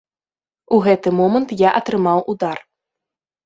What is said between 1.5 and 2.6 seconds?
я атрымаў удар.